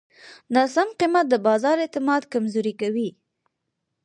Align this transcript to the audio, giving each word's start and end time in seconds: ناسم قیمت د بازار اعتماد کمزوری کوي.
ناسم 0.55 0.87
قیمت 0.99 1.25
د 1.29 1.35
بازار 1.47 1.77
اعتماد 1.83 2.21
کمزوری 2.33 2.73
کوي. 2.81 3.09